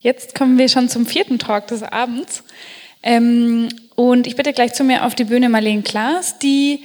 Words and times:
Jetzt 0.00 0.36
kommen 0.36 0.58
wir 0.58 0.68
schon 0.68 0.88
zum 0.88 1.06
vierten 1.06 1.40
Talk 1.40 1.66
des 1.66 1.82
Abends. 1.82 2.44
Ähm, 3.02 3.68
und 3.96 4.28
ich 4.28 4.36
bitte 4.36 4.52
gleich 4.52 4.72
zu 4.72 4.84
mir 4.84 5.04
auf 5.04 5.16
die 5.16 5.24
Bühne 5.24 5.48
Marlene 5.48 5.82
Klaas, 5.82 6.38
die 6.38 6.84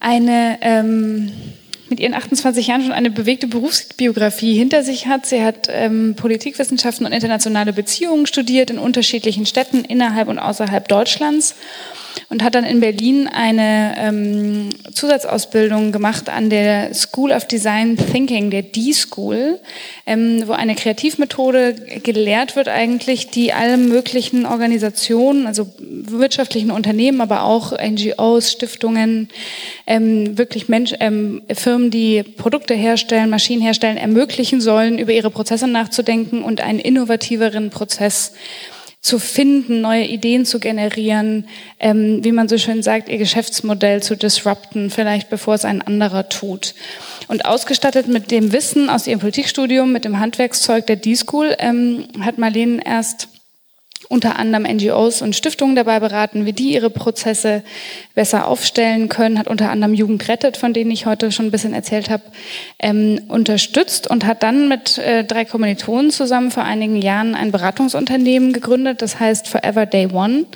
eine 0.00 0.58
ähm, 0.62 1.30
mit 1.88 2.00
ihren 2.00 2.14
28 2.14 2.66
Jahren 2.66 2.82
schon 2.82 2.92
eine 2.92 3.10
bewegte 3.10 3.46
Berufsbiografie 3.46 4.54
hinter 4.54 4.82
sich 4.82 5.06
hat. 5.06 5.26
Sie 5.26 5.44
hat 5.44 5.68
ähm, 5.70 6.16
Politikwissenschaften 6.16 7.06
und 7.06 7.12
internationale 7.12 7.72
Beziehungen 7.72 8.26
studiert 8.26 8.70
in 8.70 8.78
unterschiedlichen 8.78 9.46
Städten 9.46 9.84
innerhalb 9.84 10.26
und 10.26 10.40
außerhalb 10.40 10.88
Deutschlands 10.88 11.54
und 12.28 12.42
hat 12.42 12.54
dann 12.54 12.64
in 12.64 12.80
Berlin 12.80 13.28
eine 13.28 13.94
ähm, 13.98 14.70
Zusatzausbildung 14.92 15.92
gemacht 15.92 16.28
an 16.28 16.50
der 16.50 16.92
School 16.94 17.32
of 17.32 17.46
Design 17.46 17.96
Thinking, 17.96 18.50
der 18.50 18.62
D-School, 18.62 19.58
ähm, 20.06 20.42
wo 20.46 20.52
eine 20.52 20.74
Kreativmethode 20.74 21.74
gelehrt 22.02 22.56
wird 22.56 22.68
eigentlich, 22.68 23.28
die 23.30 23.52
alle 23.52 23.76
möglichen 23.76 24.46
Organisationen, 24.46 25.46
also 25.46 25.68
wirtschaftlichen 25.78 26.70
Unternehmen, 26.70 27.20
aber 27.20 27.44
auch 27.44 27.72
NGOs, 27.72 28.52
Stiftungen, 28.52 29.28
ähm, 29.86 30.36
wirklich 30.36 30.68
Mensch, 30.68 30.94
ähm, 31.00 31.42
Firmen, 31.52 31.90
die 31.90 32.22
Produkte 32.22 32.74
herstellen, 32.74 33.30
Maschinen 33.30 33.62
herstellen, 33.62 33.96
ermöglichen 33.96 34.60
sollen, 34.60 34.98
über 34.98 35.12
ihre 35.12 35.30
Prozesse 35.30 35.66
nachzudenken 35.66 36.42
und 36.42 36.60
einen 36.60 36.78
innovativeren 36.78 37.70
Prozess 37.70 38.32
zu 39.08 39.18
finden, 39.18 39.80
neue 39.80 40.04
Ideen 40.04 40.44
zu 40.44 40.60
generieren, 40.60 41.48
ähm, 41.80 42.22
wie 42.22 42.32
man 42.32 42.46
so 42.46 42.58
schön 42.58 42.82
sagt, 42.82 43.08
ihr 43.08 43.16
Geschäftsmodell 43.16 44.02
zu 44.02 44.16
disrupten, 44.16 44.90
vielleicht 44.90 45.30
bevor 45.30 45.54
es 45.54 45.64
ein 45.64 45.80
anderer 45.80 46.28
tut. 46.28 46.74
Und 47.26 47.46
ausgestattet 47.46 48.06
mit 48.06 48.30
dem 48.30 48.52
Wissen 48.52 48.90
aus 48.90 49.06
ihrem 49.06 49.20
Politikstudium, 49.20 49.92
mit 49.92 50.04
dem 50.04 50.20
Handwerkszeug 50.20 50.86
der 50.86 50.96
D-School, 50.96 51.56
ähm, 51.58 52.04
hat 52.20 52.36
Marlene 52.36 52.84
erst 52.84 53.28
unter 54.08 54.38
anderem 54.38 54.64
NGOs 54.64 55.22
und 55.22 55.36
Stiftungen 55.36 55.76
dabei 55.76 56.00
beraten, 56.00 56.46
wie 56.46 56.52
die 56.52 56.72
ihre 56.72 56.90
Prozesse 56.90 57.62
besser 58.14 58.46
aufstellen 58.48 59.08
können, 59.08 59.38
hat 59.38 59.48
unter 59.48 59.70
anderem 59.70 59.94
Jugend 59.94 60.28
rettet, 60.28 60.56
von 60.56 60.72
denen 60.72 60.90
ich 60.90 61.06
heute 61.06 61.30
schon 61.30 61.46
ein 61.46 61.50
bisschen 61.50 61.74
erzählt 61.74 62.10
habe, 62.10 62.22
ähm, 62.78 63.20
unterstützt 63.28 64.08
und 64.08 64.26
hat 64.26 64.42
dann 64.42 64.68
mit 64.68 64.98
äh, 64.98 65.24
drei 65.24 65.44
Kommilitonen 65.44 66.10
zusammen 66.10 66.50
vor 66.50 66.64
einigen 66.64 67.00
Jahren 67.00 67.34
ein 67.34 67.52
Beratungsunternehmen 67.52 68.52
gegründet, 68.52 69.02
das 69.02 69.20
heißt 69.20 69.48
Forever 69.48 69.86
Day 69.86 70.08
One 70.12 70.46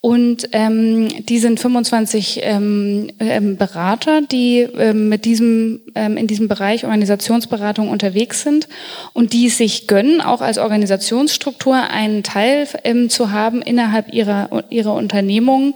und 0.00 0.50
ähm, 0.52 1.08
die 1.26 1.40
sind 1.40 1.58
25 1.58 2.40
ähm, 2.44 3.10
ähm, 3.18 3.56
Berater, 3.56 4.22
die 4.22 4.60
ähm, 4.60 5.08
mit 5.08 5.24
diesem 5.24 5.80
ähm, 5.96 6.16
in 6.16 6.28
diesem 6.28 6.46
Bereich 6.46 6.84
Organisationsberatung 6.84 7.88
unterwegs 7.88 8.42
sind 8.42 8.68
und 9.12 9.32
die 9.32 9.48
sich 9.48 9.88
gönnen, 9.88 10.20
auch 10.20 10.40
als 10.40 10.58
Organisationsstruktur 10.58 11.74
einen 11.74 12.22
Teil 12.22 12.68
ähm, 12.84 13.10
zu 13.10 13.32
haben 13.32 13.60
innerhalb 13.60 14.12
ihrer 14.14 14.64
ihrer 14.70 14.94
Unternehmung, 14.94 15.74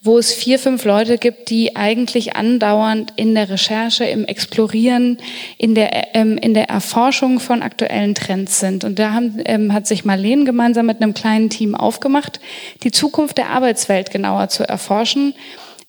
wo 0.00 0.16
es 0.16 0.32
vier, 0.32 0.58
fünf 0.58 0.84
Leute 0.84 1.18
gibt, 1.18 1.50
die 1.50 1.74
eigentlich 1.74 2.36
andauernd 2.36 3.12
in 3.16 3.34
der 3.34 3.50
Recherche, 3.50 4.04
im 4.04 4.24
Explorieren, 4.24 5.18
in 5.56 5.74
der, 5.74 6.14
ähm, 6.14 6.38
in 6.38 6.54
der 6.54 6.68
Erforschung 6.68 7.40
von 7.40 7.62
aktuellen 7.62 8.14
Trends 8.14 8.60
sind. 8.60 8.84
Und 8.84 8.98
da 8.98 9.12
haben, 9.12 9.42
ähm, 9.44 9.72
hat 9.72 9.86
sich 9.86 10.04
Marlene 10.04 10.44
gemeinsam 10.44 10.86
mit 10.86 11.02
einem 11.02 11.14
kleinen 11.14 11.50
Team 11.50 11.74
aufgemacht, 11.74 12.40
die 12.84 12.92
Zukunft 12.92 13.38
der 13.38 13.50
Arbeitswelt 13.50 14.10
genauer 14.10 14.48
zu 14.48 14.68
erforschen 14.68 15.34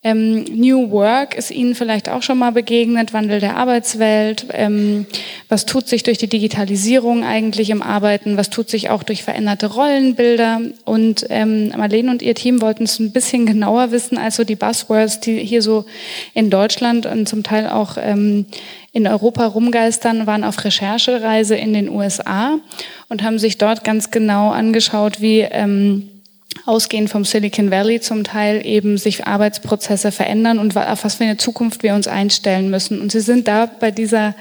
ähm, 0.02 0.46
New 0.46 0.92
Work 0.92 1.36
ist 1.36 1.52
Ihnen 1.52 1.76
vielleicht 1.76 2.08
auch 2.08 2.22
schon 2.22 2.38
mal 2.38 2.54
begegnet, 2.54 3.12
Wandel 3.12 3.42
der 3.42 3.58
Arbeitswelt. 3.58 4.46
Ähm, 4.54 5.06
was 5.50 5.66
tut 5.66 5.90
sich 5.90 6.04
durch 6.04 6.18
die 6.18 6.30
Digitalisierung 6.30 7.26
eigentlich 7.26 7.70
im 7.70 7.82
Arbeiten? 7.82 8.38
Was 8.38 8.50
tut 8.50 8.70
sich 8.70 8.90
auch 8.90 9.04
durch 9.04 9.24
veränderte 9.24 9.68
Rollenbilder? 9.68 10.62
Und 10.86 11.26
ähm, 11.30 11.74
Marlene 11.76 12.12
und 12.12 12.22
ihr 12.22 12.34
Team 12.34 12.62
wollten 12.62 12.86
es 12.86 12.98
ein 13.00 13.12
bisschen 13.12 13.46
genauer 13.46 13.92
wissen, 13.92 14.18
als 14.18 14.38
so 14.38 14.46
die 14.46 14.56
Buzzwords, 14.56 15.20
die 15.20 15.44
hier 15.44 15.62
so 15.62 15.84
in 16.34 16.50
Deutschland 16.50 17.06
und 17.06 17.28
zum 17.28 17.44
Teil 17.44 17.68
auch 17.68 17.98
ähm, 18.00 18.46
in 18.94 19.06
Europa 19.06 19.48
rumgeistern, 19.48 20.26
waren 20.26 20.46
auf 20.46 20.64
Recherchereise 20.64 21.58
in 21.58 21.74
den 21.74 21.90
USA 21.90 22.58
und 23.10 23.22
haben 23.22 23.38
sich 23.38 23.58
dort 23.58 23.84
ganz 23.84 24.12
genau 24.12 24.52
angeschaut, 24.52 25.20
wie 25.20 25.42
ähm, 25.42 26.10
ausgehend 26.70 27.10
vom 27.10 27.26
Silicon 27.26 27.72
Valley 27.72 28.00
zum 28.00 28.24
Teil 28.24 28.66
eben 28.66 28.98
sich 29.00 29.26
Arbeitsprozesse 29.26 30.12
verändern 30.12 30.60
und 30.60 30.78
auf 30.78 31.04
was 31.04 31.16
für 31.16 31.24
eine 31.24 31.38
Zukunft 31.38 31.82
wir 31.82 31.96
uns 31.96 32.08
einstellen 32.08 32.70
müssen. 32.70 33.02
Und 33.02 33.12
sie 33.12 33.22
sind 33.22 33.48
da 33.48 33.66
bei 33.66 33.90
dieser 33.90 34.36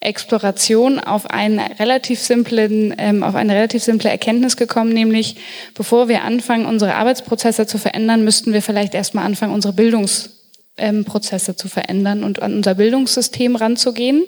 Exploration 0.00 0.98
auf 0.98 1.28
einen 1.30 1.58
relativ 1.58 2.20
simplen, 2.20 2.94
ähm, 2.96 3.22
auf 3.22 3.34
eine 3.34 3.54
relativ 3.54 3.84
simple 3.84 4.08
Erkenntnis 4.08 4.56
gekommen, 4.56 4.92
nämlich 4.92 5.36
bevor 5.74 6.08
wir 6.08 6.22
anfangen, 6.22 6.64
unsere 6.64 6.94
Arbeitsprozesse 6.94 7.66
zu 7.66 7.76
verändern, 7.76 8.24
müssten 8.24 8.54
wir 8.54 8.62
vielleicht 8.62 8.94
erstmal 8.94 9.26
anfangen, 9.26 9.52
unsere 9.52 9.74
Bildungsprozesse 9.74 11.50
ähm, 11.50 11.56
zu 11.56 11.68
verändern 11.68 12.24
und 12.24 12.40
an 12.40 12.54
unser 12.54 12.74
Bildungssystem 12.74 13.54
ranzugehen. 13.54 14.24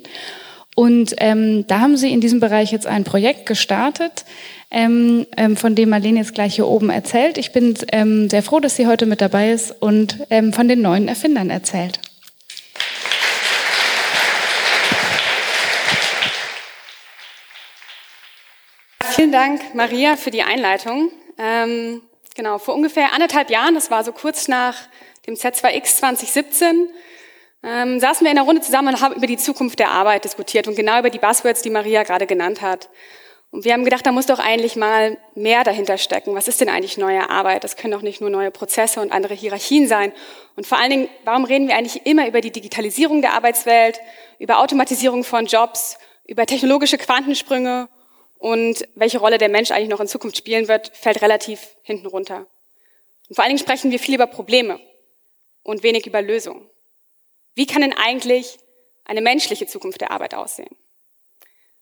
Und 0.78 1.16
ähm, 1.18 1.66
da 1.66 1.80
haben 1.80 1.96
Sie 1.96 2.12
in 2.12 2.20
diesem 2.20 2.38
Bereich 2.38 2.70
jetzt 2.70 2.86
ein 2.86 3.02
Projekt 3.02 3.46
gestartet, 3.46 4.24
ähm, 4.70 5.26
ähm, 5.36 5.56
von 5.56 5.74
dem 5.74 5.88
Marlene 5.88 6.20
jetzt 6.20 6.36
gleich 6.36 6.54
hier 6.54 6.68
oben 6.68 6.88
erzählt. 6.88 7.36
Ich 7.36 7.50
bin 7.50 7.74
ähm, 7.90 8.30
sehr 8.30 8.44
froh, 8.44 8.60
dass 8.60 8.76
sie 8.76 8.86
heute 8.86 9.04
mit 9.04 9.20
dabei 9.20 9.50
ist 9.50 9.72
und 9.82 10.18
ähm, 10.30 10.52
von 10.52 10.68
den 10.68 10.80
neuen 10.80 11.08
Erfindern 11.08 11.50
erzählt. 11.50 11.98
Vielen 19.16 19.32
Dank, 19.32 19.74
Maria, 19.74 20.14
für 20.14 20.30
die 20.30 20.42
Einleitung. 20.42 21.10
Ähm, 21.38 22.02
genau, 22.36 22.58
vor 22.58 22.76
ungefähr 22.76 23.12
anderthalb 23.14 23.50
Jahren, 23.50 23.74
das 23.74 23.90
war 23.90 24.04
so 24.04 24.12
kurz 24.12 24.46
nach 24.46 24.76
dem 25.26 25.34
Z2X 25.34 25.96
2017, 25.96 26.88
ähm, 27.62 27.98
saßen 28.00 28.24
wir 28.24 28.30
in 28.30 28.38
einer 28.38 28.46
Runde 28.46 28.62
zusammen 28.62 28.94
und 28.94 29.00
haben 29.00 29.14
über 29.14 29.26
die 29.26 29.36
Zukunft 29.36 29.78
der 29.78 29.90
Arbeit 29.90 30.24
diskutiert 30.24 30.68
und 30.68 30.76
genau 30.76 30.98
über 30.98 31.10
die 31.10 31.18
Buzzwords, 31.18 31.62
die 31.62 31.70
Maria 31.70 32.02
gerade 32.02 32.26
genannt 32.26 32.62
hat. 32.62 32.88
Und 33.50 33.64
wir 33.64 33.72
haben 33.72 33.84
gedacht, 33.84 34.04
da 34.04 34.12
muss 34.12 34.26
doch 34.26 34.38
eigentlich 34.38 34.76
mal 34.76 35.16
mehr 35.34 35.64
dahinter 35.64 35.96
stecken. 35.96 36.34
Was 36.34 36.48
ist 36.48 36.60
denn 36.60 36.68
eigentlich 36.68 36.98
neue 36.98 37.30
Arbeit? 37.30 37.64
Das 37.64 37.76
können 37.76 37.92
doch 37.92 38.02
nicht 38.02 38.20
nur 38.20 38.28
neue 38.28 38.50
Prozesse 38.50 39.00
und 39.00 39.10
andere 39.10 39.32
Hierarchien 39.32 39.88
sein. 39.88 40.12
Und 40.54 40.66
vor 40.66 40.78
allen 40.78 40.90
Dingen, 40.90 41.08
warum 41.24 41.44
reden 41.44 41.66
wir 41.66 41.76
eigentlich 41.76 42.04
immer 42.04 42.28
über 42.28 42.42
die 42.42 42.50
Digitalisierung 42.50 43.22
der 43.22 43.32
Arbeitswelt, 43.32 44.00
über 44.38 44.58
Automatisierung 44.58 45.24
von 45.24 45.46
Jobs, 45.46 45.96
über 46.26 46.44
technologische 46.44 46.98
Quantensprünge 46.98 47.88
und 48.36 48.86
welche 48.94 49.18
Rolle 49.18 49.38
der 49.38 49.48
Mensch 49.48 49.70
eigentlich 49.70 49.88
noch 49.88 50.00
in 50.00 50.08
Zukunft 50.08 50.36
spielen 50.36 50.68
wird, 50.68 50.94
fällt 50.94 51.22
relativ 51.22 51.74
hinten 51.82 52.06
runter. 52.06 52.46
Und 53.28 53.34
vor 53.34 53.44
allen 53.44 53.50
Dingen 53.50 53.64
sprechen 53.64 53.90
wir 53.90 53.98
viel 53.98 54.14
über 54.14 54.26
Probleme 54.26 54.78
und 55.62 55.82
wenig 55.82 56.06
über 56.06 56.20
Lösungen. 56.20 56.68
Wie 57.58 57.66
kann 57.66 57.82
denn 57.82 57.92
eigentlich 57.92 58.60
eine 59.04 59.20
menschliche 59.20 59.66
Zukunft 59.66 60.00
der 60.00 60.12
Arbeit 60.12 60.32
aussehen? 60.32 60.76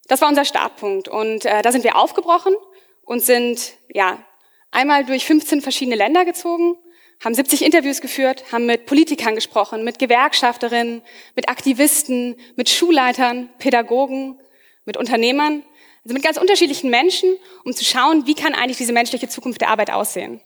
Das 0.08 0.22
war 0.22 0.28
unser 0.30 0.46
Startpunkt 0.46 1.06
und 1.06 1.44
äh, 1.44 1.60
da 1.60 1.70
sind 1.70 1.84
wir 1.84 1.96
aufgebrochen 1.96 2.54
und 3.02 3.22
sind 3.22 3.74
ja 3.92 4.24
einmal 4.70 5.04
durch 5.04 5.26
15 5.26 5.60
verschiedene 5.60 5.96
Länder 5.96 6.24
gezogen, 6.24 6.78
haben 7.22 7.34
70 7.34 7.62
Interviews 7.62 8.00
geführt, 8.00 8.50
haben 8.52 8.64
mit 8.64 8.86
Politikern 8.86 9.34
gesprochen, 9.34 9.84
mit 9.84 9.98
Gewerkschafterinnen, 9.98 11.02
mit 11.34 11.50
Aktivisten, 11.50 12.36
mit 12.56 12.70
Schulleitern, 12.70 13.50
Pädagogen, 13.58 14.40
mit 14.86 14.96
Unternehmern, 14.96 15.62
also 16.04 16.14
mit 16.14 16.22
ganz 16.22 16.38
unterschiedlichen 16.38 16.88
Menschen, 16.88 17.36
um 17.66 17.74
zu 17.74 17.84
schauen, 17.84 18.26
wie 18.26 18.34
kann 18.34 18.54
eigentlich 18.54 18.78
diese 18.78 18.94
menschliche 18.94 19.28
Zukunft 19.28 19.60
der 19.60 19.68
Arbeit 19.68 19.90
aussehen. 19.90 20.40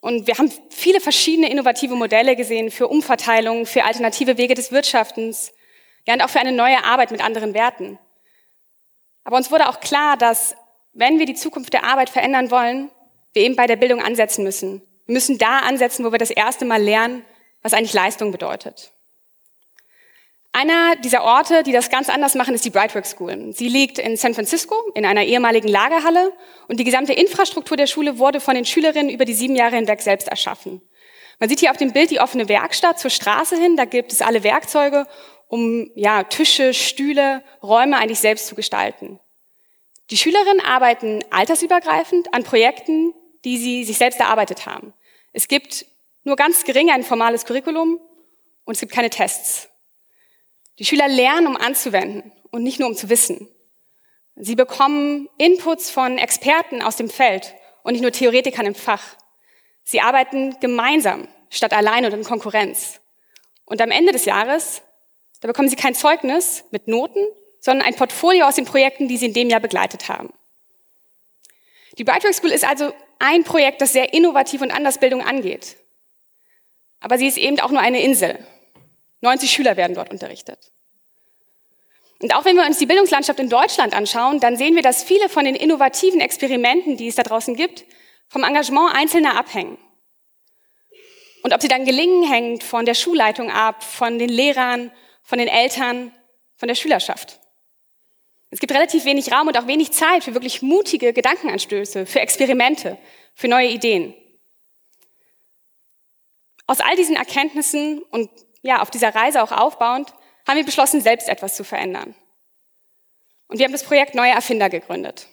Und 0.00 0.26
wir 0.26 0.38
haben 0.38 0.50
viele 0.70 1.00
verschiedene 1.00 1.50
innovative 1.50 1.94
Modelle 1.94 2.36
gesehen 2.36 2.70
für 2.70 2.88
Umverteilung, 2.88 3.66
für 3.66 3.84
alternative 3.84 4.38
Wege 4.38 4.54
des 4.54 4.72
Wirtschaftens, 4.72 5.52
ja 6.06 6.14
und 6.14 6.22
auch 6.22 6.30
für 6.30 6.40
eine 6.40 6.52
neue 6.52 6.82
Arbeit 6.84 7.10
mit 7.10 7.22
anderen 7.22 7.52
Werten. 7.54 7.98
Aber 9.24 9.36
uns 9.36 9.50
wurde 9.50 9.68
auch 9.68 9.80
klar, 9.80 10.16
dass 10.16 10.56
wenn 10.92 11.18
wir 11.18 11.26
die 11.26 11.34
Zukunft 11.34 11.72
der 11.72 11.84
Arbeit 11.84 12.10
verändern 12.10 12.50
wollen, 12.50 12.90
wir 13.32 13.42
eben 13.42 13.56
bei 13.56 13.66
der 13.66 13.76
Bildung 13.76 14.02
ansetzen 14.02 14.42
müssen. 14.42 14.82
Wir 15.06 15.12
müssen 15.12 15.38
da 15.38 15.60
ansetzen, 15.60 16.04
wo 16.04 16.12
wir 16.12 16.18
das 16.18 16.30
erste 16.30 16.64
Mal 16.64 16.82
lernen, 16.82 17.24
was 17.62 17.74
eigentlich 17.74 17.92
Leistung 17.92 18.32
bedeutet. 18.32 18.92
Einer 20.52 20.96
dieser 20.96 21.22
Orte, 21.22 21.62
die 21.62 21.72
das 21.72 21.90
ganz 21.90 22.08
anders 22.08 22.34
machen, 22.34 22.54
ist 22.54 22.64
die 22.64 22.70
Brightwork 22.70 23.06
School. 23.06 23.52
Sie 23.52 23.68
liegt 23.68 23.98
in 23.98 24.16
San 24.16 24.34
Francisco 24.34 24.74
in 24.94 25.06
einer 25.06 25.24
ehemaligen 25.24 25.68
Lagerhalle 25.68 26.32
und 26.66 26.80
die 26.80 26.84
gesamte 26.84 27.12
Infrastruktur 27.12 27.76
der 27.76 27.86
Schule 27.86 28.18
wurde 28.18 28.40
von 28.40 28.56
den 28.56 28.64
Schülerinnen 28.64 29.10
über 29.10 29.24
die 29.24 29.34
sieben 29.34 29.54
Jahre 29.54 29.76
hinweg 29.76 30.00
selbst 30.02 30.26
erschaffen. 30.26 30.82
Man 31.38 31.48
sieht 31.48 31.60
hier 31.60 31.70
auf 31.70 31.76
dem 31.76 31.92
Bild 31.92 32.10
die 32.10 32.20
offene 32.20 32.48
Werkstatt 32.48 32.98
zur 32.98 33.10
Straße 33.10 33.56
hin. 33.56 33.76
Da 33.76 33.84
gibt 33.84 34.12
es 34.12 34.22
alle 34.22 34.42
Werkzeuge 34.42 35.06
um 35.50 35.90
ja, 35.94 36.22
Tische, 36.22 36.72
Stühle, 36.74 37.42
Räume 37.62 37.98
eigentlich 37.98 38.20
selbst 38.20 38.46
zu 38.46 38.54
gestalten. 38.54 39.18
Die 40.10 40.16
Schülerinnen 40.16 40.60
arbeiten 40.60 41.24
altersübergreifend 41.30 42.32
an 42.32 42.44
Projekten, 42.44 43.14
die 43.44 43.58
sie 43.58 43.84
sich 43.84 43.98
selbst 43.98 44.20
erarbeitet 44.20 44.66
haben. 44.66 44.92
Es 45.32 45.48
gibt 45.48 45.86
nur 46.24 46.36
ganz 46.36 46.64
gering 46.64 46.90
ein 46.90 47.02
formales 47.02 47.44
Curriculum 47.44 47.98
und 48.64 48.74
es 48.74 48.80
gibt 48.80 48.92
keine 48.92 49.10
Tests. 49.10 49.69
Die 50.80 50.86
Schüler 50.86 51.08
lernen, 51.08 51.46
um 51.46 51.56
anzuwenden 51.58 52.32
und 52.50 52.62
nicht 52.62 52.80
nur 52.80 52.88
um 52.88 52.96
zu 52.96 53.10
wissen. 53.10 53.46
Sie 54.34 54.54
bekommen 54.54 55.28
Inputs 55.36 55.90
von 55.90 56.16
Experten 56.16 56.80
aus 56.80 56.96
dem 56.96 57.10
Feld 57.10 57.54
und 57.82 57.92
nicht 57.92 58.00
nur 58.00 58.12
Theoretikern 58.12 58.64
im 58.64 58.74
Fach. 58.74 59.16
Sie 59.84 60.00
arbeiten 60.00 60.56
gemeinsam 60.60 61.28
statt 61.50 61.74
allein 61.74 62.06
und 62.06 62.14
in 62.14 62.24
Konkurrenz. 62.24 62.98
Und 63.66 63.82
am 63.82 63.90
Ende 63.90 64.12
des 64.12 64.24
Jahres, 64.24 64.80
da 65.42 65.48
bekommen 65.48 65.68
Sie 65.68 65.76
kein 65.76 65.94
Zeugnis 65.94 66.64
mit 66.70 66.88
Noten, 66.88 67.26
sondern 67.60 67.86
ein 67.86 67.94
Portfolio 67.94 68.46
aus 68.46 68.54
den 68.54 68.64
Projekten, 68.64 69.06
die 69.06 69.18
Sie 69.18 69.26
in 69.26 69.34
dem 69.34 69.50
Jahr 69.50 69.60
begleitet 69.60 70.08
haben. 70.08 70.32
Die 71.98 72.04
Brightwork 72.04 72.34
School 72.34 72.52
ist 72.52 72.66
also 72.66 72.94
ein 73.18 73.44
Projekt, 73.44 73.82
das 73.82 73.92
sehr 73.92 74.14
innovativ 74.14 74.62
und 74.62 74.70
anders 74.70 74.96
Bildung 74.96 75.20
angeht. 75.20 75.76
Aber 77.00 77.18
sie 77.18 77.26
ist 77.26 77.36
eben 77.36 77.60
auch 77.60 77.70
nur 77.70 77.80
eine 77.80 78.02
Insel. 78.02 78.38
90 79.20 79.50
Schüler 79.50 79.76
werden 79.76 79.94
dort 79.94 80.10
unterrichtet. 80.10 80.58
Und 82.20 82.34
auch 82.34 82.44
wenn 82.44 82.56
wir 82.56 82.66
uns 82.66 82.78
die 82.78 82.86
Bildungslandschaft 82.86 83.38
in 83.38 83.48
Deutschland 83.48 83.94
anschauen, 83.94 84.40
dann 84.40 84.56
sehen 84.56 84.74
wir, 84.74 84.82
dass 84.82 85.02
viele 85.02 85.28
von 85.28 85.44
den 85.44 85.54
innovativen 85.54 86.20
Experimenten, 86.20 86.96
die 86.96 87.08
es 87.08 87.14
da 87.14 87.22
draußen 87.22 87.56
gibt, 87.56 87.84
vom 88.28 88.44
Engagement 88.44 88.94
Einzelner 88.94 89.38
abhängen. 89.38 89.78
Und 91.42 91.54
ob 91.54 91.62
sie 91.62 91.68
dann 91.68 91.86
gelingen, 91.86 92.30
hängt 92.30 92.62
von 92.62 92.84
der 92.84 92.94
Schulleitung 92.94 93.50
ab, 93.50 93.82
von 93.82 94.18
den 94.18 94.28
Lehrern, 94.28 94.92
von 95.22 95.38
den 95.38 95.48
Eltern, 95.48 96.12
von 96.56 96.68
der 96.68 96.74
Schülerschaft. 96.74 97.40
Es 98.50 98.60
gibt 98.60 98.72
relativ 98.72 99.04
wenig 99.04 99.32
Raum 99.32 99.48
und 99.48 99.56
auch 99.56 99.66
wenig 99.66 99.92
Zeit 99.92 100.24
für 100.24 100.34
wirklich 100.34 100.60
mutige 100.60 101.12
Gedankenanstöße, 101.12 102.04
für 102.04 102.20
Experimente, 102.20 102.98
für 103.34 103.48
neue 103.48 103.68
Ideen. 103.68 104.14
Aus 106.66 106.80
all 106.80 106.96
diesen 106.96 107.16
Erkenntnissen 107.16 108.02
und 108.10 108.28
ja, 108.62 108.82
auf 108.82 108.90
dieser 108.90 109.14
Reise 109.14 109.42
auch 109.42 109.52
aufbauend, 109.52 110.12
haben 110.46 110.56
wir 110.56 110.64
beschlossen, 110.64 111.00
selbst 111.00 111.28
etwas 111.28 111.54
zu 111.54 111.64
verändern. 111.64 112.14
Und 113.48 113.58
wir 113.58 113.64
haben 113.64 113.72
das 113.72 113.84
Projekt 113.84 114.14
Neue 114.14 114.30
Erfinder 114.30 114.68
gegründet. 114.68 115.28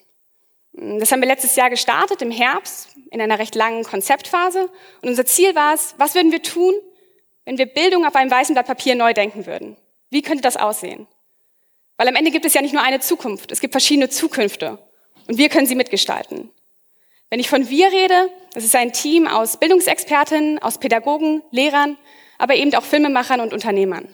Das 0.73 1.11
haben 1.11 1.21
wir 1.21 1.27
letztes 1.27 1.55
Jahr 1.55 1.69
gestartet, 1.69 2.21
im 2.21 2.31
Herbst, 2.31 2.89
in 3.09 3.19
einer 3.19 3.39
recht 3.39 3.55
langen 3.55 3.83
Konzeptphase. 3.83 4.69
Und 5.01 5.09
unser 5.09 5.25
Ziel 5.25 5.55
war 5.55 5.73
es, 5.73 5.95
was 5.97 6.13
würden 6.13 6.31
wir 6.31 6.43
tun, 6.43 6.73
wenn 7.45 7.57
wir 7.57 7.65
Bildung 7.65 8.05
auf 8.05 8.15
einem 8.15 8.29
weißen 8.29 8.53
Blatt 8.53 8.67
Papier 8.67 8.95
neu 8.95 9.13
denken 9.13 9.45
würden? 9.45 9.75
Wie 10.09 10.21
könnte 10.21 10.41
das 10.41 10.57
aussehen? 10.57 11.07
Weil 11.97 12.07
am 12.07 12.15
Ende 12.15 12.31
gibt 12.31 12.45
es 12.45 12.53
ja 12.53 12.61
nicht 12.61 12.73
nur 12.73 12.83
eine 12.83 12.99
Zukunft, 12.99 13.51
es 13.51 13.59
gibt 13.59 13.73
verschiedene 13.73 14.09
Zukünfte. 14.09 14.77
Und 15.27 15.37
wir 15.37 15.49
können 15.49 15.65
sie 15.65 15.75
mitgestalten. 15.75 16.51
Wenn 17.29 17.39
ich 17.39 17.49
von 17.49 17.69
wir 17.69 17.91
rede, 17.91 18.29
das 18.53 18.63
ist 18.63 18.75
ein 18.75 18.93
Team 18.93 19.27
aus 19.27 19.57
Bildungsexpertinnen, 19.57 20.59
aus 20.59 20.79
Pädagogen, 20.79 21.41
Lehrern, 21.51 21.97
aber 22.37 22.55
eben 22.55 22.73
auch 22.75 22.83
Filmemachern 22.83 23.39
und 23.39 23.53
Unternehmern. 23.53 24.13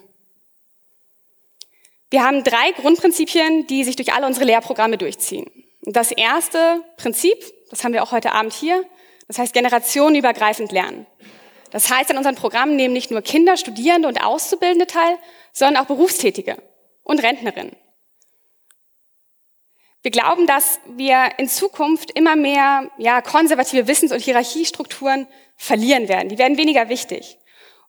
Wir 2.09 2.23
haben 2.23 2.43
drei 2.43 2.71
Grundprinzipien, 2.73 3.65
die 3.67 3.83
sich 3.83 3.95
durch 3.95 4.13
alle 4.13 4.27
unsere 4.27 4.45
Lehrprogramme 4.45 4.97
durchziehen. 4.97 5.49
Das 5.81 6.11
erste 6.11 6.83
Prinzip, 6.97 7.37
das 7.69 7.83
haben 7.83 7.93
wir 7.93 8.03
auch 8.03 8.11
heute 8.11 8.33
Abend 8.33 8.53
hier, 8.53 8.83
das 9.27 9.39
heißt 9.39 9.53
generationenübergreifend 9.53 10.71
lernen. 10.71 11.07
Das 11.71 11.89
heißt 11.89 12.11
in 12.11 12.17
unseren 12.17 12.35
Programmen 12.35 12.75
nehmen 12.75 12.93
nicht 12.93 13.09
nur 13.09 13.23
Kinder, 13.23 13.57
Studierende 13.57 14.07
und 14.07 14.23
Auszubildende 14.23 14.85
teil, 14.85 15.17
sondern 15.53 15.83
auch 15.83 15.87
Berufstätige 15.87 16.57
und 17.01 17.23
Rentnerinnen. 17.23 17.75
Wir 20.03 20.11
glauben, 20.11 20.45
dass 20.45 20.79
wir 20.95 21.31
in 21.37 21.47
Zukunft 21.47 22.11
immer 22.11 22.35
mehr 22.35 22.91
ja, 22.97 23.21
konservative 23.21 23.87
Wissens- 23.87 24.11
und 24.11 24.21
Hierarchiestrukturen 24.21 25.27
verlieren 25.55 26.09
werden. 26.09 26.29
Die 26.29 26.37
werden 26.37 26.57
weniger 26.57 26.89
wichtig. 26.89 27.37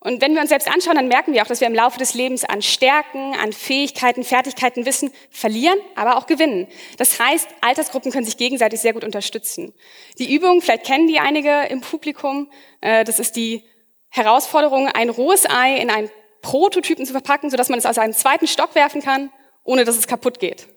Und 0.04 0.20
wenn 0.20 0.34
wir 0.34 0.42
uns 0.42 0.50
selbst 0.50 0.68
anschauen, 0.68 0.96
dann 0.96 1.08
merken 1.08 1.32
wir 1.32 1.42
auch, 1.42 1.46
dass 1.46 1.62
wir 1.62 1.66
im 1.66 1.74
Laufe 1.74 1.98
des 1.98 2.12
Lebens 2.12 2.44
an 2.44 2.60
Stärken, 2.60 3.34
an 3.36 3.54
Fähigkeiten, 3.54 4.22
Fertigkeiten, 4.22 4.84
Wissen 4.84 5.10
verlieren, 5.30 5.78
aber 5.94 6.18
auch 6.18 6.26
gewinnen. 6.26 6.68
Das 6.98 7.18
heißt, 7.18 7.48
Altersgruppen 7.62 8.12
können 8.12 8.26
sich 8.26 8.36
gegenseitig 8.36 8.80
sehr 8.80 8.92
gut 8.92 9.02
unterstützen. 9.02 9.72
Die 10.18 10.34
Übung, 10.34 10.60
vielleicht 10.60 10.84
kennen 10.84 11.08
die 11.08 11.20
einige 11.20 11.62
im 11.70 11.80
Publikum, 11.80 12.50
äh, 12.82 13.04
das 13.04 13.18
ist 13.18 13.34
die 13.34 13.64
Herausforderung, 14.10 14.88
ein 14.88 15.08
rohes 15.08 15.48
Ei 15.48 15.78
in 15.78 15.88
einen 15.88 16.10
Prototypen 16.42 17.06
zu 17.06 17.12
verpacken, 17.12 17.48
sodass 17.48 17.70
man 17.70 17.78
es 17.78 17.86
aus 17.86 17.96
einem 17.96 18.12
zweiten 18.12 18.46
Stock 18.46 18.74
werfen 18.74 19.00
kann, 19.00 19.32
ohne 19.64 19.86
dass 19.86 19.96
es 19.96 20.06
kaputt 20.06 20.38
geht. 20.38 20.68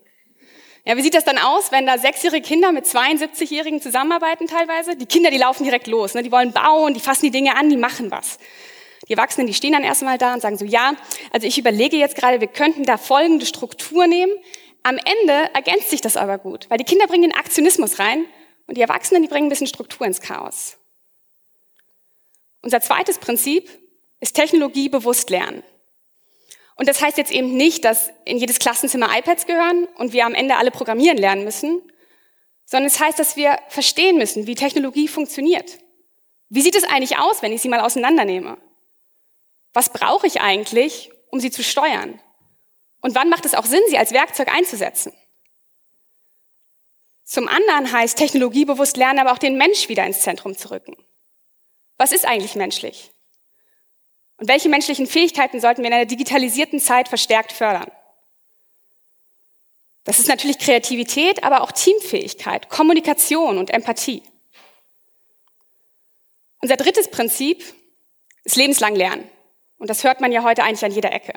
Ja, 0.85 0.95
wie 0.95 1.01
sieht 1.01 1.15
das 1.15 1.25
dann 1.25 1.37
aus, 1.37 1.73
wenn 1.73 1.85
da 1.85 1.97
sechsjährige 1.97 2.47
Kinder 2.47 2.71
mit 2.71 2.85
72-Jährigen 2.85 3.81
zusammenarbeiten 3.81 4.47
teilweise? 4.47 4.95
Die 4.95 5.05
Kinder, 5.05 5.31
die 5.31 5.37
laufen 5.37 5.65
direkt 5.65 5.87
los, 5.87 6.13
ne? 6.13 6.23
die 6.23 6.31
wollen 6.31 6.53
bauen, 6.53 6.93
die 6.93 7.01
fassen 7.01 7.25
die 7.25 7.31
Dinge 7.31 7.57
an, 7.57 7.69
die 7.69 7.75
machen 7.75 8.09
was. 8.09 8.39
Die 9.07 9.13
Erwachsenen, 9.13 9.47
die 9.47 9.53
stehen 9.53 9.71
dann 9.71 9.83
erstmal 9.83 10.17
da 10.17 10.33
und 10.33 10.41
sagen 10.41 10.57
so, 10.57 10.65
ja, 10.65 10.95
also 11.31 11.47
ich 11.47 11.57
überlege 11.57 11.97
jetzt 11.97 12.15
gerade, 12.15 12.41
wir 12.41 12.47
könnten 12.47 12.83
da 12.83 12.97
folgende 12.97 13.45
Struktur 13.45 14.05
nehmen. 14.07 14.33
Am 14.83 14.97
Ende 14.97 15.49
ergänzt 15.53 15.89
sich 15.89 16.01
das 16.01 16.17
aber 16.17 16.37
gut, 16.37 16.69
weil 16.69 16.77
die 16.77 16.83
Kinder 16.83 17.07
bringen 17.07 17.23
den 17.23 17.35
Aktionismus 17.35 17.99
rein 17.99 18.25
und 18.67 18.77
die 18.77 18.81
Erwachsenen, 18.81 19.21
die 19.21 19.29
bringen 19.29 19.47
ein 19.47 19.49
bisschen 19.49 19.67
Struktur 19.67 20.05
ins 20.05 20.21
Chaos. 20.21 20.77
Unser 22.61 22.81
zweites 22.81 23.17
Prinzip 23.17 23.69
ist 24.19 24.35
Technologie 24.35 24.89
bewusst 24.89 25.29
lernen. 25.29 25.63
Und 26.75 26.87
das 26.87 27.01
heißt 27.01 27.17
jetzt 27.17 27.31
eben 27.31 27.55
nicht, 27.55 27.85
dass 27.85 28.09
in 28.25 28.37
jedes 28.37 28.59
Klassenzimmer 28.59 29.09
iPads 29.17 29.47
gehören 29.47 29.87
und 29.97 30.13
wir 30.13 30.25
am 30.25 30.35
Ende 30.35 30.57
alle 30.57 30.69
programmieren 30.69 31.17
lernen 31.17 31.43
müssen, 31.43 31.81
sondern 32.65 32.87
es 32.87 32.99
heißt, 32.99 33.17
dass 33.17 33.35
wir 33.35 33.57
verstehen 33.69 34.17
müssen, 34.17 34.45
wie 34.47 34.55
Technologie 34.55 35.07
funktioniert. 35.07 35.79
Wie 36.49 36.61
sieht 36.61 36.75
es 36.75 36.83
eigentlich 36.83 37.17
aus, 37.17 37.41
wenn 37.41 37.51
ich 37.51 37.61
sie 37.61 37.69
mal 37.69 37.79
auseinandernehme? 37.79 38.57
Was 39.77 39.89
brauche 39.89 40.25
ich 40.25 40.41
eigentlich, 40.41 41.11
um 41.29 41.39
sie 41.39 41.51
zu 41.51 41.63
steuern? 41.63 42.19
Und 43.01 43.13
wann 43.13 43.29
macht 43.29 43.45
es 43.45 43.53
auch 43.53 43.65
Sinn, 43.65 43.83
sie 43.89 43.99
als 43.99 44.11
Werkzeug 44.11 44.51
einzusetzen? 44.51 45.13
Zum 47.23 47.47
anderen 47.47 47.91
heißt 47.91 48.17
technologiebewusst 48.17 48.97
lernen 48.97 49.19
aber 49.19 49.33
auch 49.33 49.37
den 49.37 49.55
Mensch 49.55 49.87
wieder 49.87 50.03
ins 50.03 50.21
Zentrum 50.21 50.57
zu 50.57 50.71
rücken. 50.71 50.97
Was 51.97 52.11
ist 52.11 52.25
eigentlich 52.25 52.55
menschlich? 52.55 53.11
Und 54.37 54.47
welche 54.47 54.67
menschlichen 54.67 55.05
Fähigkeiten 55.05 55.59
sollten 55.59 55.83
wir 55.83 55.89
in 55.89 55.93
einer 55.93 56.05
digitalisierten 56.05 56.79
Zeit 56.79 57.07
verstärkt 57.07 57.51
fördern? 57.51 57.91
Das 60.05 60.17
ist 60.17 60.27
natürlich 60.27 60.57
Kreativität, 60.57 61.43
aber 61.43 61.61
auch 61.61 61.71
Teamfähigkeit, 61.71 62.69
Kommunikation 62.69 63.59
und 63.59 63.69
Empathie. 63.69 64.23
Unser 66.63 66.77
drittes 66.77 67.11
Prinzip 67.11 67.63
ist 68.43 68.55
lebenslang 68.55 68.95
Lernen. 68.95 69.29
Und 69.77 69.89
das 69.89 70.03
hört 70.03 70.21
man 70.21 70.31
ja 70.31 70.43
heute 70.43 70.63
eigentlich 70.63 70.85
an 70.85 70.91
jeder 70.91 71.11
Ecke. 71.11 71.33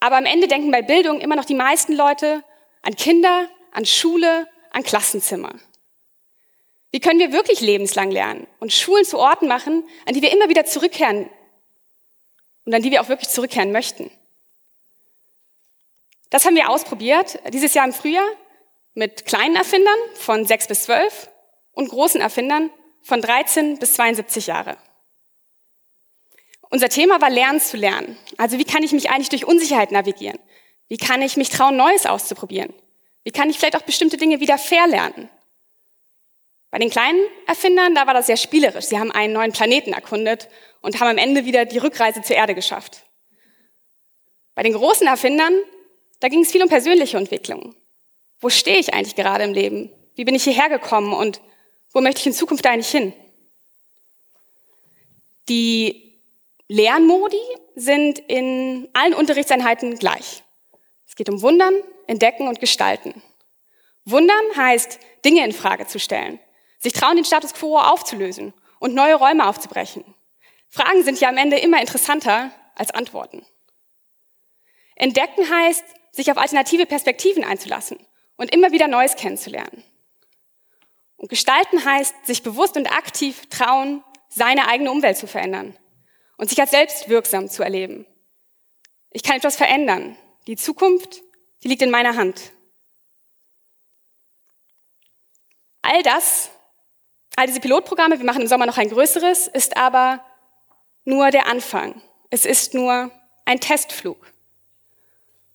Aber 0.00 0.16
am 0.16 0.26
Ende 0.26 0.48
denken 0.48 0.70
bei 0.70 0.82
Bildung 0.82 1.20
immer 1.20 1.36
noch 1.36 1.44
die 1.44 1.54
meisten 1.54 1.94
Leute 1.94 2.44
an 2.82 2.94
Kinder, 2.96 3.48
an 3.72 3.84
Schule, 3.84 4.48
an 4.70 4.82
Klassenzimmer. 4.82 5.54
Wie 6.90 7.00
können 7.00 7.18
wir 7.18 7.32
wirklich 7.32 7.60
lebenslang 7.60 8.10
lernen 8.10 8.46
und 8.60 8.72
Schulen 8.72 9.04
zu 9.04 9.18
Orten 9.18 9.46
machen, 9.46 9.86
an 10.06 10.14
die 10.14 10.22
wir 10.22 10.32
immer 10.32 10.48
wieder 10.48 10.64
zurückkehren 10.64 11.28
und 12.64 12.74
an 12.74 12.82
die 12.82 12.90
wir 12.90 13.02
auch 13.02 13.08
wirklich 13.08 13.28
zurückkehren 13.28 13.72
möchten? 13.72 14.10
Das 16.30 16.44
haben 16.44 16.56
wir 16.56 16.70
ausprobiert 16.70 17.38
dieses 17.52 17.74
Jahr 17.74 17.86
im 17.86 17.92
Frühjahr 17.92 18.28
mit 18.94 19.26
kleinen 19.26 19.56
Erfindern 19.56 19.98
von 20.14 20.44
6 20.44 20.68
bis 20.68 20.84
12 20.84 21.30
und 21.72 21.88
großen 21.88 22.20
Erfindern 22.20 22.70
von 23.02 23.20
13 23.20 23.78
bis 23.78 23.94
72 23.94 24.46
Jahre. 24.46 24.76
Unser 26.70 26.88
Thema 26.88 27.20
war 27.20 27.30
Lernen 27.30 27.60
zu 27.60 27.76
lernen. 27.76 28.18
Also 28.36 28.58
wie 28.58 28.64
kann 28.64 28.82
ich 28.82 28.92
mich 28.92 29.10
eigentlich 29.10 29.30
durch 29.30 29.46
Unsicherheit 29.46 29.90
navigieren? 29.90 30.38
Wie 30.88 30.98
kann 30.98 31.22
ich 31.22 31.36
mich 31.36 31.48
trauen, 31.48 31.76
Neues 31.76 32.06
auszuprobieren? 32.06 32.72
Wie 33.24 33.30
kann 33.30 33.50
ich 33.50 33.58
vielleicht 33.58 33.76
auch 33.76 33.82
bestimmte 33.82 34.16
Dinge 34.16 34.40
wieder 34.40 34.58
verlernen? 34.58 35.28
Bei 36.70 36.78
den 36.78 36.90
kleinen 36.90 37.20
Erfindern, 37.46 37.94
da 37.94 38.06
war 38.06 38.14
das 38.14 38.26
sehr 38.26 38.36
spielerisch. 38.36 38.86
Sie 38.86 38.98
haben 38.98 39.10
einen 39.10 39.32
neuen 39.32 39.52
Planeten 39.52 39.92
erkundet 39.92 40.48
und 40.82 41.00
haben 41.00 41.08
am 41.08 41.18
Ende 41.18 41.46
wieder 41.46 41.64
die 41.64 41.78
Rückreise 41.78 42.22
zur 42.22 42.36
Erde 42.36 42.54
geschafft. 42.54 43.04
Bei 44.54 44.62
den 44.62 44.74
großen 44.74 45.06
Erfindern, 45.06 45.54
da 46.20 46.28
ging 46.28 46.40
es 46.40 46.52
viel 46.52 46.62
um 46.62 46.68
persönliche 46.68 47.16
Entwicklung. 47.16 47.74
Wo 48.40 48.50
stehe 48.50 48.78
ich 48.78 48.92
eigentlich 48.92 49.14
gerade 49.14 49.44
im 49.44 49.54
Leben? 49.54 49.90
Wie 50.14 50.24
bin 50.24 50.34
ich 50.34 50.44
hierher 50.44 50.68
gekommen 50.68 51.12
und 51.12 51.40
wo 51.92 52.00
möchte 52.00 52.20
ich 52.20 52.26
in 52.26 52.32
Zukunft 52.34 52.66
eigentlich 52.66 52.90
hin? 52.90 53.12
Die 55.48 56.07
Lernmodi 56.68 57.40
sind 57.76 58.18
in 58.18 58.88
allen 58.92 59.14
Unterrichtseinheiten 59.14 59.98
gleich. 59.98 60.44
Es 61.06 61.16
geht 61.16 61.30
um 61.30 61.40
Wundern, 61.40 61.74
Entdecken 62.06 62.46
und 62.46 62.60
Gestalten. 62.60 63.22
Wundern 64.04 64.44
heißt, 64.54 64.98
Dinge 65.24 65.44
in 65.44 65.52
Frage 65.52 65.86
zu 65.86 65.98
stellen, 65.98 66.38
sich 66.78 66.92
trauen, 66.92 67.16
den 67.16 67.24
Status 67.24 67.54
quo 67.54 67.78
aufzulösen 67.78 68.52
und 68.80 68.94
neue 68.94 69.14
Räume 69.14 69.48
aufzubrechen. 69.48 70.04
Fragen 70.68 71.02
sind 71.04 71.18
ja 71.20 71.30
am 71.30 71.38
Ende 71.38 71.56
immer 71.58 71.80
interessanter 71.80 72.50
als 72.74 72.90
Antworten. 72.90 73.46
Entdecken 74.94 75.48
heißt, 75.48 75.84
sich 76.12 76.30
auf 76.30 76.36
alternative 76.36 76.84
Perspektiven 76.84 77.44
einzulassen 77.44 77.98
und 78.36 78.52
immer 78.52 78.72
wieder 78.72 78.88
Neues 78.88 79.16
kennenzulernen. 79.16 79.82
Und 81.16 81.30
gestalten 81.30 81.84
heißt, 81.84 82.26
sich 82.26 82.42
bewusst 82.42 82.76
und 82.76 82.92
aktiv 82.92 83.46
trauen, 83.48 84.04
seine 84.28 84.68
eigene 84.68 84.90
Umwelt 84.90 85.16
zu 85.16 85.26
verändern 85.26 85.76
und 86.38 86.48
sich 86.48 86.58
als 86.60 86.70
selbstwirksam 86.70 87.50
zu 87.50 87.62
erleben. 87.62 88.06
Ich 89.10 89.22
kann 89.22 89.36
etwas 89.36 89.56
verändern. 89.56 90.16
Die 90.46 90.56
Zukunft, 90.56 91.20
die 91.62 91.68
liegt 91.68 91.82
in 91.82 91.90
meiner 91.90 92.16
Hand. 92.16 92.52
All 95.82 96.02
das, 96.02 96.50
all 97.36 97.46
diese 97.46 97.60
Pilotprogramme, 97.60 98.18
wir 98.18 98.24
machen 98.24 98.42
im 98.42 98.48
Sommer 98.48 98.66
noch 98.66 98.78
ein 98.78 98.88
größeres, 98.88 99.48
ist 99.48 99.76
aber 99.76 100.24
nur 101.04 101.30
der 101.30 101.46
Anfang. 101.46 102.00
Es 102.30 102.46
ist 102.46 102.72
nur 102.72 103.10
ein 103.44 103.60
Testflug. 103.60 104.32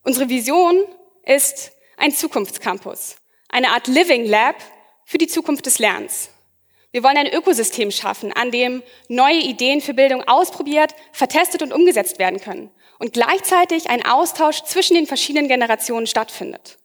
Unsere 0.03 0.29
Vision 0.29 0.83
ist 1.23 1.71
ein 1.97 2.11
Zukunftscampus, 2.11 3.15
eine 3.47 3.69
Art 3.69 3.87
Living 3.87 4.25
Lab 4.25 4.55
für 5.05 5.17
die 5.17 5.27
Zukunft 5.27 5.65
des 5.65 5.79
Lernens. 5.79 6.29
Wir 6.93 7.03
wollen 7.03 7.17
ein 7.17 7.33
Ökosystem 7.33 7.89
schaffen, 7.89 8.31
an 8.33 8.51
dem 8.51 8.83
neue 9.07 9.39
Ideen 9.39 9.81
für 9.81 9.95
Bildung 9.95 10.23
ausprobiert, 10.27 10.93
vertestet 11.11 11.63
und 11.63 11.73
umgesetzt 11.73 12.19
werden 12.19 12.39
können 12.39 12.69
und 12.99 13.13
gleichzeitig 13.13 13.89
ein 13.89 14.05
Austausch 14.05 14.61
zwischen 14.61 14.93
den 14.93 15.07
verschiedenen 15.07 15.47
Generationen 15.47 16.05
stattfindet. 16.05 16.77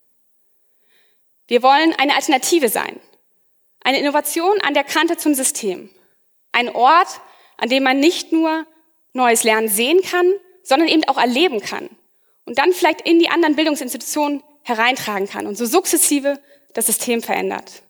Wir 1.46 1.62
wollen 1.62 1.94
eine 1.98 2.14
Alternative 2.14 2.70
sein, 2.70 2.98
eine 3.84 4.00
Innovation 4.00 4.58
an 4.62 4.72
der 4.72 4.84
Kante 4.84 5.18
zum 5.18 5.34
System, 5.34 5.90
ein 6.52 6.74
Ort, 6.74 7.20
an 7.58 7.68
dem 7.68 7.82
man 7.82 8.00
nicht 8.00 8.32
nur 8.32 8.66
neues 9.12 9.44
Lernen 9.44 9.68
sehen 9.68 10.00
kann, 10.00 10.32
sondern 10.62 10.88
eben 10.88 11.04
auch 11.04 11.18
erleben 11.18 11.60
kann 11.60 11.90
und 12.46 12.56
dann 12.56 12.72
vielleicht 12.72 13.02
in 13.02 13.18
die 13.18 13.28
anderen 13.28 13.56
Bildungsinstitutionen 13.56 14.42
hereintragen 14.62 15.28
kann 15.28 15.46
und 15.46 15.58
so 15.58 15.66
sukzessive 15.66 16.40
das 16.72 16.86
System 16.86 17.20
verändert. 17.20 17.82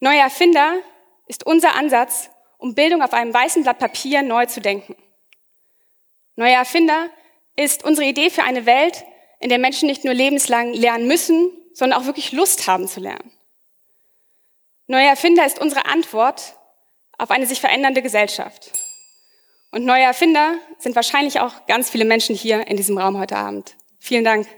Neuer 0.00 0.22
Erfinder 0.22 0.80
ist 1.26 1.46
unser 1.46 1.76
Ansatz, 1.76 2.30
um 2.56 2.74
Bildung 2.74 3.02
auf 3.02 3.12
einem 3.12 3.32
weißen 3.32 3.62
Blatt 3.62 3.78
Papier 3.78 4.22
neu 4.22 4.46
zu 4.46 4.60
denken. 4.60 4.96
Neuer 6.36 6.56
Erfinder 6.56 7.10
ist 7.54 7.84
unsere 7.84 8.08
Idee 8.08 8.30
für 8.30 8.42
eine 8.42 8.64
Welt, 8.64 9.04
in 9.40 9.50
der 9.50 9.58
Menschen 9.58 9.88
nicht 9.88 10.04
nur 10.04 10.14
lebenslang 10.14 10.72
lernen 10.72 11.06
müssen, 11.06 11.50
sondern 11.74 12.00
auch 12.00 12.06
wirklich 12.06 12.32
Lust 12.32 12.66
haben 12.66 12.88
zu 12.88 13.00
lernen. 13.00 13.30
Neuer 14.86 15.10
Erfinder 15.10 15.46
ist 15.46 15.60
unsere 15.60 15.84
Antwort 15.84 16.56
auf 17.16 17.30
eine 17.30 17.46
sich 17.46 17.60
verändernde 17.60 18.02
Gesellschaft. 18.02 18.72
Und 19.70 19.84
neue 19.84 20.02
Erfinder 20.02 20.54
sind 20.78 20.96
wahrscheinlich 20.96 21.40
auch 21.40 21.66
ganz 21.66 21.90
viele 21.90 22.04
Menschen 22.04 22.34
hier 22.34 22.66
in 22.66 22.76
diesem 22.76 22.98
Raum 22.98 23.18
heute 23.18 23.36
Abend. 23.36 23.76
Vielen 23.98 24.24
Dank. 24.24 24.48